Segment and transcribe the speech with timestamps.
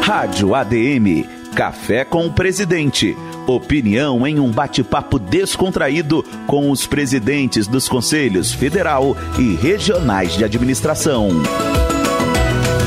[0.00, 3.14] Rádio ADM Café com o Presidente.
[3.46, 11.28] Opinião em um bate-papo descontraído com os presidentes dos conselhos federal e regionais de administração.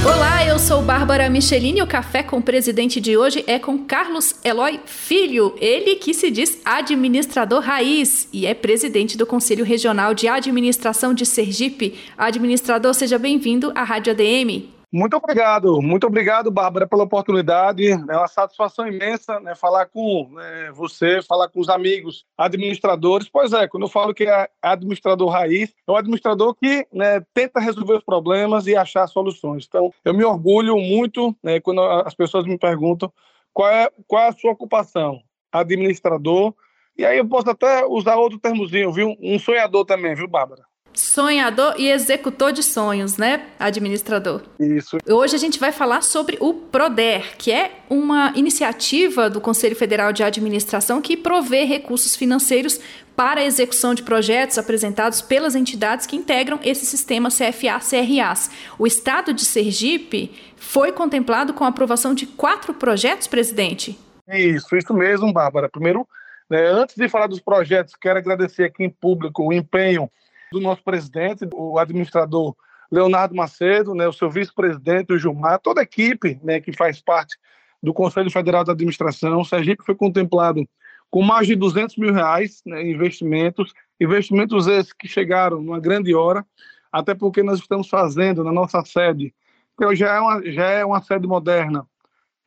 [0.03, 1.83] Olá, eu sou Bárbara Michelini.
[1.83, 6.31] O Café com o Presidente de hoje é com Carlos Eloy Filho, ele que se
[6.31, 11.93] diz administrador raiz e é presidente do Conselho Regional de Administração de Sergipe.
[12.17, 14.72] Administrador, seja bem-vindo à Rádio ADM.
[14.95, 17.89] Muito obrigado, muito obrigado, Bárbara, pela oportunidade.
[17.89, 23.27] É uma satisfação imensa né, falar com né, você, falar com os amigos administradores.
[23.27, 27.59] Pois é, quando eu falo que é administrador raiz, é um administrador que né, tenta
[27.59, 29.65] resolver os problemas e achar soluções.
[29.67, 33.11] Então, eu me orgulho muito né, quando as pessoas me perguntam
[33.51, 35.23] qual é, qual é a sua ocupação.
[35.51, 36.53] Administrador.
[36.95, 39.15] E aí eu posso até usar outro termozinho, viu?
[39.19, 40.61] Um sonhador também, viu, Bárbara?
[40.93, 44.41] Sonhador e executor de sonhos, né, administrador?
[44.59, 44.97] Isso.
[45.07, 50.13] Hoje a gente vai falar sobre o PRODER, que é uma iniciativa do Conselho Federal
[50.13, 52.79] de Administração que provê recursos financeiros
[53.15, 58.49] para a execução de projetos apresentados pelas entidades que integram esse sistema CFA-CRAs.
[58.79, 63.99] O estado de Sergipe foi contemplado com a aprovação de quatro projetos, presidente?
[64.27, 65.69] Isso, isso mesmo, Bárbara.
[65.69, 66.07] Primeiro,
[66.49, 70.09] né, antes de falar dos projetos, quero agradecer aqui em público o empenho
[70.53, 72.55] do nosso presidente, o administrador
[72.91, 77.35] Leonardo Macedo, né, o seu vice-presidente, o Gilmar, toda a equipe né, que faz parte
[77.81, 79.41] do Conselho Federal de Administração.
[79.41, 80.63] O Sergipe foi contemplado
[81.09, 86.13] com mais de 200 mil reais né, em investimentos, investimentos esses que chegaram numa grande
[86.13, 86.45] hora,
[86.91, 89.33] até porque nós estamos fazendo na nossa sede,
[89.77, 91.85] que já é uma, já é uma sede moderna,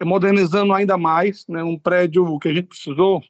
[0.05, 3.21] modernizando ainda mais, né, um prédio que a gente precisou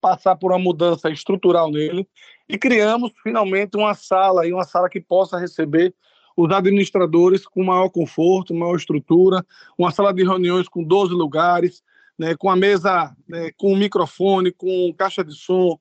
[0.00, 2.08] passar por uma mudança estrutural nele
[2.48, 5.94] e criamos finalmente uma sala, e uma sala que possa receber
[6.36, 9.44] os administradores com maior conforto, maior estrutura,
[9.76, 11.82] uma sala de reuniões com 12 lugares,
[12.18, 15.78] né, com a mesa né, com microfone, com caixa de som,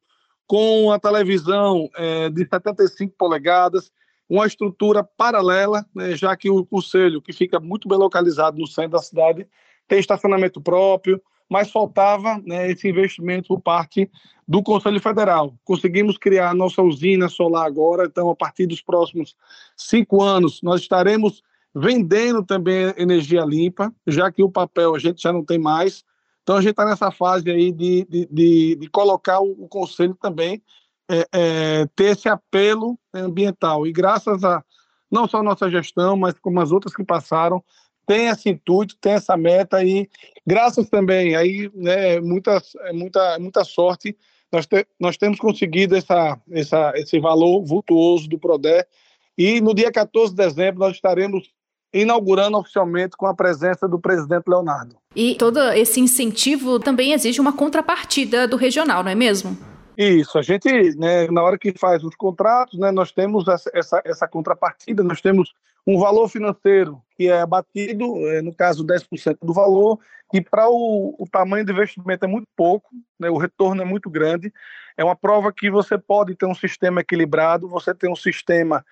[0.48, 3.92] com a televisão é, de 75 polegadas,
[4.30, 8.92] uma estrutura paralela, né, já que o conselho, que fica muito bem localizado no centro
[8.92, 9.48] da cidade,
[9.88, 14.10] tem estacionamento próprio, mas faltava né, esse investimento por parte
[14.48, 15.54] do Conselho Federal.
[15.66, 19.36] Conseguimos criar a nossa usina solar agora, então, a partir dos próximos
[19.76, 21.44] cinco anos, nós estaremos
[21.76, 26.06] vendendo também energia limpa, já que o papel a gente já não tem mais.
[26.42, 30.16] Então, a gente está nessa fase aí de, de, de, de colocar o, o, Conselho
[30.22, 30.64] também,
[31.10, 33.86] é, é, ter esse apelo ambiental.
[33.86, 34.64] E graças a
[35.12, 37.62] não só a nossa gestão, mas como as outras que passaram,
[38.06, 40.10] tem esse intuito, tem essa meta e
[40.46, 42.62] graças também aí, né, muita,
[42.94, 44.18] muita, muita sorte,
[44.52, 48.86] nós, te, nós temos conseguido essa, essa, esse valor vultuoso do PRODER
[49.38, 51.50] e no dia 14 de dezembro nós estaremos
[51.94, 54.96] inaugurando oficialmente com a presença do presidente Leonardo.
[55.16, 59.58] E todo esse incentivo também exige uma contrapartida do regional, não é mesmo?
[60.04, 60.68] Isso, a gente,
[60.98, 65.22] né, na hora que faz os contratos, né, nós temos essa, essa, essa contrapartida, nós
[65.22, 65.54] temos
[65.86, 70.00] um valor financeiro que é abatido, é, no caso 10% do valor,
[70.34, 72.90] e para o, o, tamanho do investimento é muito pouco,
[73.20, 74.52] né, o retorno é muito grande.
[74.98, 78.84] É uma prova que você pode ter um sistema equilibrado, você tem um sistema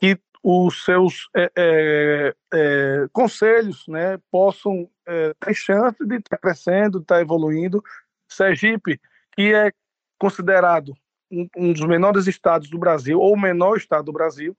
[0.00, 6.98] que os seus é, é, é conselhos né, possam é, ter chance de estar crescendo,
[6.98, 7.84] de estar evoluindo.
[8.26, 8.98] Sergipe,
[9.32, 9.70] que é
[10.18, 10.94] considerado
[11.30, 14.56] um, um dos menores estados do Brasil, ou o menor estado do Brasil,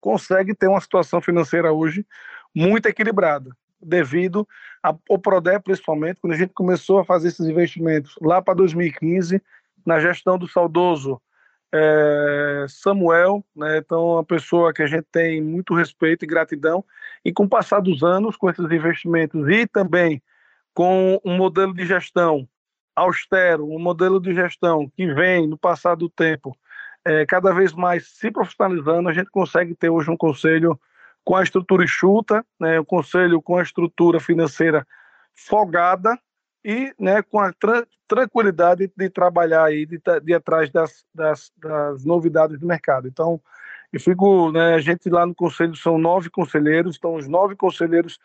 [0.00, 2.06] consegue ter uma situação financeira hoje
[2.54, 4.46] muito equilibrada, devido
[4.82, 9.42] ao PRODER, principalmente, quando a gente começou a fazer esses investimentos lá para 2015,
[9.84, 11.20] na gestão do saudoso
[11.72, 16.84] é, Samuel, né, então uma pessoa que a gente tem muito respeito e gratidão,
[17.24, 20.22] e com o passar dos anos, com esses investimentos e também
[20.72, 22.48] com um modelo de gestão
[22.94, 26.56] austero, um modelo de gestão que vem no passar do tempo
[27.04, 30.80] é, cada vez mais se profissionalizando, a gente consegue ter hoje um conselho
[31.22, 34.86] com a estrutura enxuta, né, um conselho com a estrutura financeira
[35.34, 36.18] folgada
[36.64, 42.04] e né, com a tra tranquilidade de trabalhar aí, de, de atrás das, das, das,
[42.04, 43.08] novidades do mercado.
[43.08, 43.40] Então,
[43.90, 48.18] eu fico, né, a gente lá no conselho são nove conselheiros, então os nove conselheiros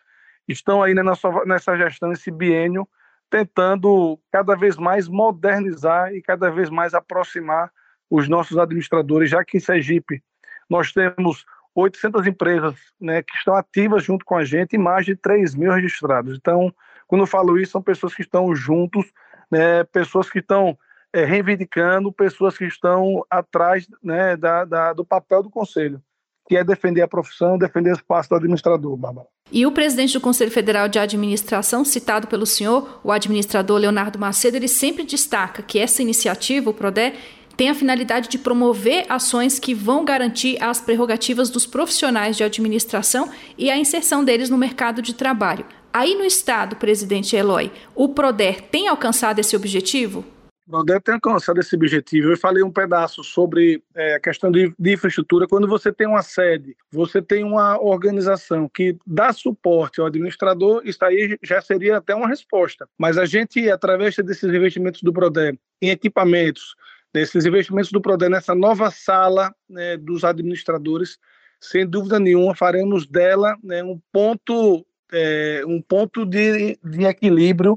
[0.46, 2.86] estão aí nessa, nessa gestão, esse biênio,
[3.30, 7.70] tentando cada vez mais modernizar e cada vez mais aproximar
[8.10, 10.22] os nossos administradores, já que em Sergipe
[10.68, 15.14] nós temos 800 empresas né, que estão ativas junto com a gente e mais de
[15.14, 16.36] 3 mil registrados.
[16.36, 16.74] Então,
[17.06, 19.06] quando eu falo isso, são pessoas que estão juntos,
[19.50, 20.76] né, pessoas que estão
[21.12, 26.02] é, reivindicando, pessoas que estão atrás né, da, da, do papel do Conselho,
[26.50, 29.28] que é defender a profissão, defender o espaço do administrador, Bárbara.
[29.52, 34.56] E o presidente do Conselho Federal de Administração, citado pelo senhor, o administrador Leonardo Macedo,
[34.56, 37.12] ele sempre destaca que essa iniciativa, o PRODE,
[37.56, 43.30] tem a finalidade de promover ações que vão garantir as prerrogativas dos profissionais de administração
[43.56, 45.64] e a inserção deles no mercado de trabalho.
[45.92, 50.24] Aí no Estado, presidente Eloy, o PRODER tem alcançado esse objetivo?
[50.70, 52.30] O PRODER tem alcançado esse objetivo.
[52.30, 55.48] Eu falei um pedaço sobre é, a questão de, de, infraestrutura.
[55.48, 61.04] Quando você tem uma sede, você tem uma organização que dá suporte ao administrador, isso
[61.04, 62.88] aí já seria até uma resposta.
[62.96, 66.76] Mas a gente, através desses investimentos do PRODER em equipamentos,
[67.12, 71.18] desses investimentos do PRODER nessa nova sala né, dos administradores,
[71.60, 77.76] sem dúvida nenhuma, faremos dela né, um ponto, é, um ponto de, de equilíbrio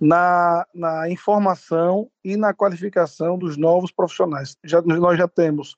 [0.00, 4.56] na, na informação e na qualificação dos novos profissionais.
[4.64, 5.76] Já, nós já temos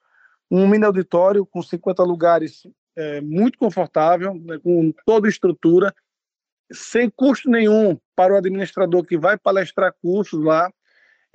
[0.50, 2.66] um mini auditório com 50 lugares
[2.96, 5.94] é, muito confortável, né, com toda estrutura,
[6.72, 10.70] sem custo nenhum para o administrador que vai palestrar cursos lá,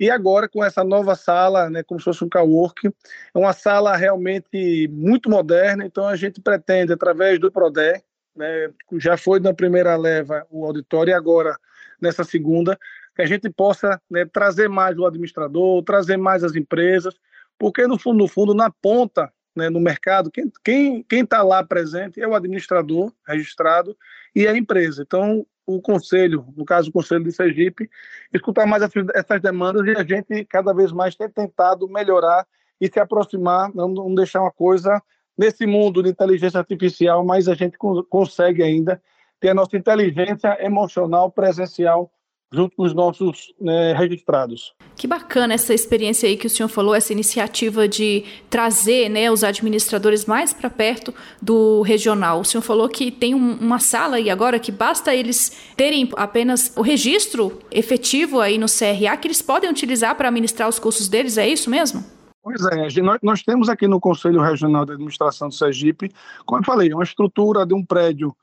[0.00, 3.96] e agora com essa nova sala, né, como se fosse um cowork, é uma sala
[3.96, 8.02] realmente muito moderna, então a gente pretende, através do PRODE,
[8.34, 11.56] né, já foi na primeira leva o auditório e agora
[12.02, 12.78] nessa segunda,
[13.14, 17.14] que a gente possa né, trazer mais o administrador, trazer mais as empresas,
[17.58, 21.42] porque no fundo, no fundo, na ponta, né, no mercado, quem está quem, quem tá
[21.42, 23.96] lá presente é o administrador registrado
[24.34, 25.02] e a empresa.
[25.02, 27.88] Então, o Conselho, no caso o Conselho de Sergipe,
[28.32, 28.82] escutar mais
[29.14, 32.46] essas demandas e a gente cada vez mais tem tentado melhorar
[32.80, 35.00] e se aproximar, não, não deixar uma coisa
[35.38, 39.00] nesse mundo de inteligência artificial, mas a gente consegue ainda
[39.42, 42.08] ter a nossa inteligência emocional presencial
[42.52, 44.74] junto com os nossos né, registrados.
[44.94, 49.42] Que bacana essa experiência aí que o senhor falou, essa iniciativa de trazer né, os
[49.42, 52.40] administradores mais para perto do regional.
[52.40, 56.72] O senhor falou que tem um, uma sala aí agora que basta eles terem apenas
[56.76, 61.38] o registro efetivo aí no CRA que eles podem utilizar para administrar os cursos deles,
[61.38, 62.04] é isso mesmo?
[62.42, 66.12] Pois é, nós, nós temos aqui no Conselho Regional de Administração do Sergipe,
[66.44, 68.36] como eu falei, uma estrutura de um prédio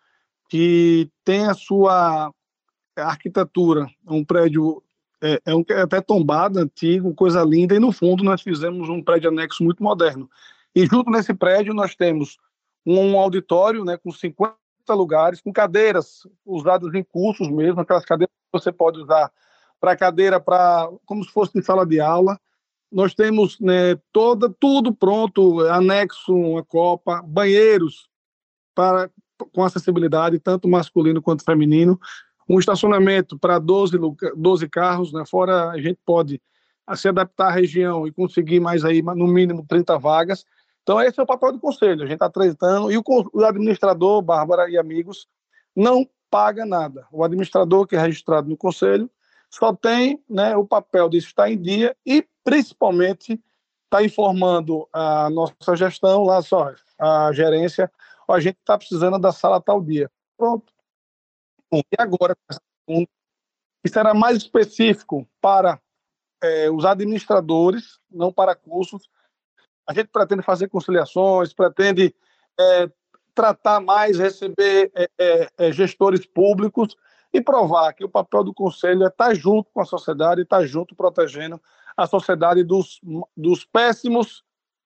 [0.50, 2.34] que tem a sua
[2.98, 4.84] arquitetura, é um prédio
[5.22, 9.01] é, é, um, é até tombado, antigo, coisa linda, e no fundo nós fizemos um
[9.01, 10.30] prédio anexo muito moderno.
[10.74, 12.38] E junto nesse prédio nós temos
[12.86, 14.56] um auditório né, com 50
[14.90, 19.31] lugares, com cadeiras usadas em cursos mesmo, aquelas cadeiras que você pode usar
[19.80, 22.40] para cadeira, para como se fosse de sala de aula.
[22.92, 28.10] Nós temos né, toda, tudo pronto, anexo, uma copa, banheiros
[28.74, 29.12] para,
[29.53, 32.00] com acessibilidade, tanto masculino quanto feminino
[32.50, 33.97] um estacionamento para 12,
[34.36, 35.24] 12 carros, né?
[35.30, 36.41] fora a gente pode
[36.95, 40.44] se adaptar à região e conseguir mais aí, no mínimo 30 vagas.
[40.81, 42.01] Então, esse é o papel do conselho.
[42.01, 45.27] A gente está tratando, e o, o administrador, Bárbara e amigos,
[45.75, 47.06] não paga nada.
[47.12, 49.07] O administrador que é registrado no conselho
[49.51, 53.39] só tem né, o papel de estar em dia e, principalmente,
[53.86, 57.91] está informando a nossa gestão, lá só, a gerência,
[58.31, 60.09] a gente está precisando da sala tal dia.
[60.37, 60.71] Pronto.
[61.71, 62.35] E agora,
[63.83, 65.79] isso era mais específico para
[66.41, 69.09] é, os administradores, não para cursos.
[69.87, 72.13] A gente pretende fazer conciliações, pretende
[72.59, 72.91] é,
[73.33, 76.95] tratar mais, receber é, é, é gestores públicos
[77.31, 80.95] e provar que o papel do conselho é estar junto com a sociedade, estar junto
[80.95, 81.62] protegendo
[81.95, 83.00] a sociedade dos,
[83.36, 84.43] dos péssimos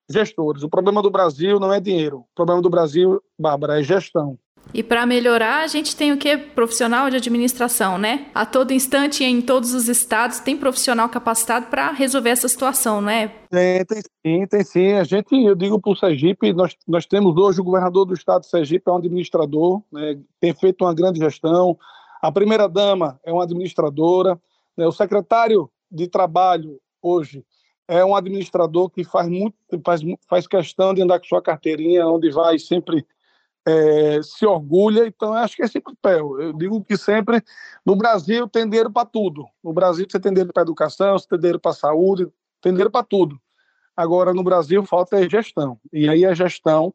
[0.09, 0.63] gestores.
[0.63, 2.19] O problema do Brasil não é dinheiro.
[2.19, 4.37] O problema do Brasil, Bárbara, é gestão.
[4.73, 6.37] E para melhorar, a gente tem o que?
[6.37, 8.27] Profissional de administração, né?
[8.33, 13.27] A todo instante, em todos os estados, tem profissional capacitado para resolver essa situação, né?
[13.49, 14.93] Tem, tem sim, tem sim.
[14.93, 18.41] A gente, eu digo para o Sergipe, nós, nós temos hoje o governador do estado
[18.41, 20.17] de Sergipe, é um administrador, né?
[20.39, 21.77] tem feito uma grande gestão.
[22.21, 24.39] A primeira-dama é uma administradora.
[24.77, 24.87] Né?
[24.87, 27.43] O secretário de trabalho, hoje,
[27.87, 32.31] é um administrador que faz muito faz, faz questão de andar com sua carteirinha, onde
[32.31, 33.05] vai sempre
[33.65, 36.39] é, se orgulha, então acho que é esse papel.
[36.39, 37.41] Eu digo que sempre,
[37.85, 39.45] no Brasil tem dinheiro para tudo.
[39.63, 42.27] No Brasil você tem dinheiro para educação, você tem dinheiro para saúde,
[42.61, 43.39] tem dinheiro para tudo.
[43.95, 45.79] Agora, no Brasil, falta a gestão.
[45.91, 46.93] E aí a gestão,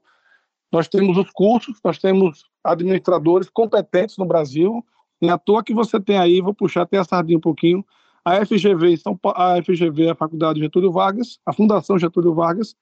[0.70, 4.84] nós temos os cursos, nós temos administradores competentes no Brasil,
[5.20, 7.84] e à toa que você tem aí, vou puxar até a sardinha um pouquinho,
[8.28, 9.00] a FGV,
[9.34, 12.76] a FGV, a Faculdade Getúlio Vargas, a Fundação Getúlio Vargas,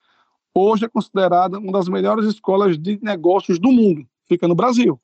[0.53, 5.01] hoje é considerada uma das melhores escolas de negócios do mundo, fica no Brasil.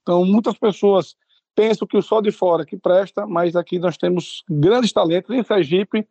[0.00, 1.14] Então, muitas pessoas
[1.54, 5.36] pensam que o só de fora que presta, mas aqui nós temos grandes talentos.
[5.36, 6.08] Em Sergipe,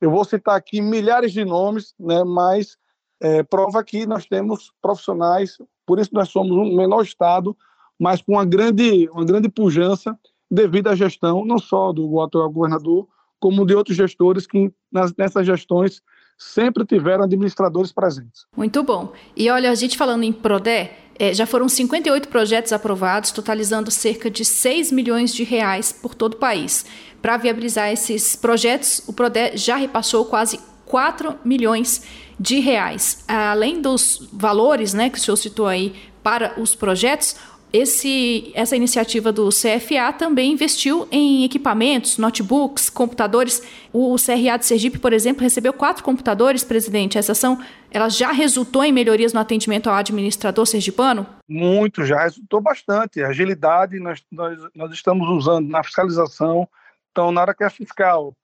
[0.00, 2.76] eu vou citar aqui milhares de nomes, né, mas
[3.20, 7.56] é, prova que nós temos profissionais Por isso nós somos um menor estado,
[7.98, 10.16] mas com uma grande, uma grande pujança
[10.48, 13.08] devido à gestão, não só do atual governador,
[13.40, 16.02] como de outros gestores que nas, nessas gestões
[16.38, 18.46] sempre tiveram administradores presentes.
[18.56, 19.12] Muito bom.
[19.36, 24.30] E olha, a gente falando em PRODE, é, já foram 58 projetos aprovados, totalizando cerca
[24.30, 26.84] de 6 milhões de reais por todo o país.
[27.22, 32.02] Para viabilizar esses projetos, o PRODE já repassou quase 4 milhões
[32.38, 33.24] de reais.
[33.26, 37.36] Além dos valores né, que o senhor citou aí para os projetos,
[37.72, 43.62] esse, essa iniciativa do CFA também investiu em equipamentos, notebooks, computadores.
[43.92, 47.18] O CRA de Sergipe, por exemplo, recebeu quatro computadores, presidente.
[47.18, 47.58] Essa ação
[47.90, 51.26] ela já resultou em melhorias no atendimento ao administrador sergipano?
[51.48, 53.22] Muito, já resultou bastante.
[53.22, 56.68] Agilidade nós, nós, nós estamos usando na fiscalização.
[57.10, 58.34] Então, na hora que a fiscal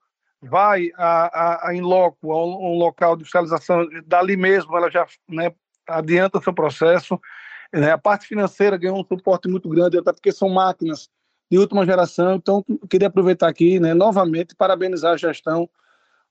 [0.41, 5.53] vai a, in loco, a um, um local de fiscalização, dali mesmo ela já né,
[5.87, 7.19] adianta seu processo
[7.73, 7.91] né?
[7.91, 11.09] A parte financeira ganhou um suporte muito grande, até porque são máquinas
[11.49, 12.35] de última geração.
[12.35, 15.69] Então, queria aproveitar aqui, né, novamente, parabenizar a gestão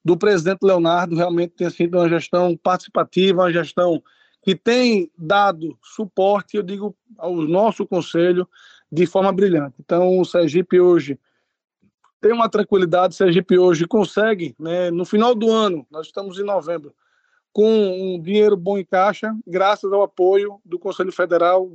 [0.05, 1.17] do presidente Leonardo.
[1.17, 4.03] Realmente tem sido uma gestão participativa, uma gestão
[4.43, 8.49] que tem dado suporte, eu digo, ao nosso conselho
[8.91, 9.77] de forma brilhante.
[9.79, 11.19] Então, o Sergipe hoje
[12.21, 16.45] tem uma tranquilidade, o Sergipe hoje consegue, né, no final do ano, nós estamos em
[16.45, 16.95] novembro,
[17.53, 21.71] com um dinheiro bom em caixa, graças ao apoio do Conselho Federal,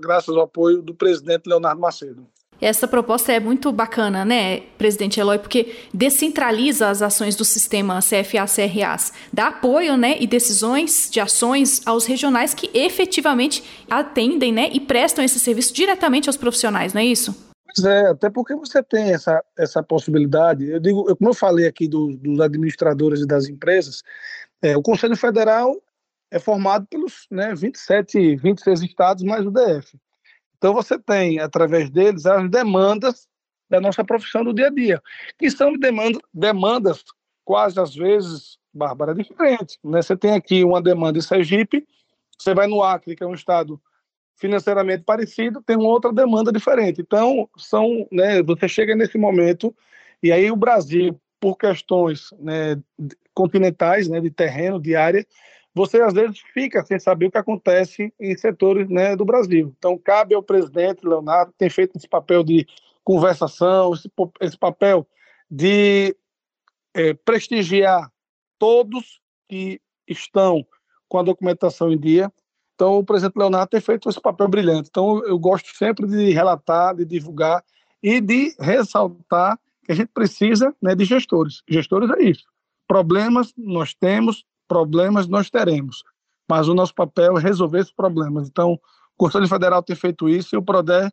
[0.00, 2.26] graças ao apoio do presidente Leonardo Macedo.
[2.60, 9.12] Essa proposta é muito bacana, né, presidente Eloy, porque descentraliza as ações do sistema CFA-CRAs,
[9.32, 15.24] dá apoio né, e decisões de ações aos regionais que efetivamente atendem né, e prestam
[15.24, 17.48] esse serviço diretamente aos profissionais, não é isso?
[17.64, 20.68] Pois é, até porque você tem essa, essa possibilidade.
[20.68, 24.02] Eu digo, como eu falei aqui do, dos administradores e das empresas,
[24.62, 25.74] é, o Conselho Federal
[26.30, 29.98] é formado pelos né, 27, 26 estados mais o DF.
[30.56, 33.28] Então você tem, através deles, as demandas
[33.70, 35.02] da nossa profissão do dia a dia,
[35.38, 37.04] que são demandas, demandas
[37.44, 39.78] quase às vezes, Bárbara, diferentes.
[39.84, 40.02] Né?
[40.02, 41.86] Você tem aqui uma demanda em Sergipe,
[42.38, 43.80] você vai no Acre, que é um estado
[44.36, 47.00] financeiramente parecido, tem uma outra demanda diferente.
[47.00, 49.74] Então, são, né, você chega nesse momento,
[50.22, 52.80] e aí o Brasil, por questões né,
[53.34, 55.24] continentais, né, de terreno, de área,
[55.74, 59.72] você às vezes fica sem saber o que acontece em setores né, do Brasil.
[59.78, 62.66] Então, cabe ao presidente Leonardo, tem feito esse papel de
[63.04, 65.06] conversação, esse, esse papel
[65.50, 66.16] de
[66.94, 68.10] é, prestigiar
[68.58, 70.66] todos que estão
[71.08, 72.32] com a documentação em dia.
[72.74, 74.88] Então, o presidente Leonardo tem feito esse papel brilhante.
[74.88, 77.64] Então, eu gosto sempre de relatar, de divulgar
[78.02, 81.62] e de ressaltar que a gente precisa né, de gestores.
[81.66, 82.44] Gestores é isso.
[82.86, 86.04] Problemas nós temos, problemas nós teremos.
[86.48, 88.48] Mas o nosso papel é resolver esses problemas.
[88.48, 88.78] Então, o
[89.16, 91.10] Conselho Federal tem feito isso e o PRODER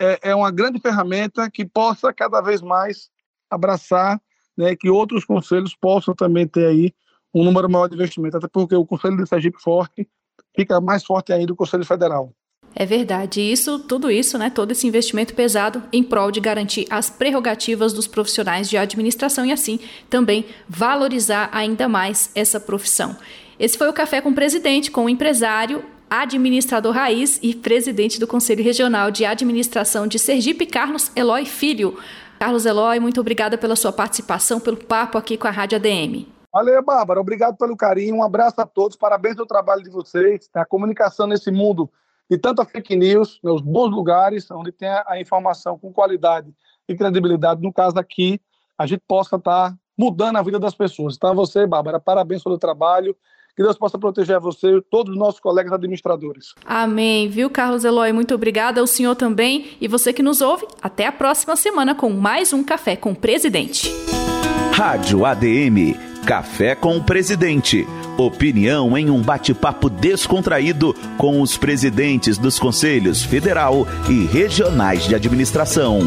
[0.00, 3.10] é, é uma grande ferramenta que possa cada vez mais
[3.50, 4.18] abraçar,
[4.56, 6.94] né, que outros conselhos possam também ter aí
[7.34, 10.08] um número maior de investimento, até porque o Conselho de Sergipe Forte
[10.56, 12.34] fica mais forte ainda do Conselho Federal.
[12.78, 13.40] É verdade.
[13.40, 18.06] Isso, tudo isso, né, todo esse investimento pesado em prol de garantir as prerrogativas dos
[18.06, 19.80] profissionais de administração e assim
[20.10, 23.16] também valorizar ainda mais essa profissão.
[23.58, 28.26] Esse foi o Café com o Presidente, com o empresário, administrador raiz e presidente do
[28.26, 31.98] Conselho Regional de Administração de Sergipe, Carlos Eloy Filho.
[32.38, 36.26] Carlos Eloy, muito obrigada pela sua participação, pelo papo aqui com a Rádio ADM.
[36.52, 37.20] Valeu, Bárbara.
[37.20, 38.16] Obrigado pelo carinho.
[38.16, 38.98] Um abraço a todos.
[38.98, 40.50] Parabéns pelo trabalho de vocês.
[40.54, 41.90] A comunicação nesse mundo
[42.30, 46.52] de tanta fake news, nos né, bons lugares, onde tem a informação com qualidade
[46.88, 47.62] e credibilidade.
[47.62, 48.40] No caso aqui,
[48.76, 51.14] a gente possa estar tá mudando a vida das pessoas.
[51.16, 53.16] Então, a você, Bárbara, parabéns pelo trabalho.
[53.56, 56.54] Que Deus possa proteger você e todos os nossos colegas administradores.
[56.66, 57.26] Amém.
[57.26, 58.12] Viu, Carlos Eloy?
[58.12, 58.82] Muito obrigada.
[58.82, 59.78] O senhor também.
[59.80, 63.16] E você que nos ouve, até a próxima semana com mais um Café com o
[63.16, 63.90] Presidente.
[64.74, 67.86] Rádio ADM Café com o Presidente.
[68.16, 76.00] Opinião em um bate-papo descontraído com os presidentes dos conselhos federal e regionais de administração.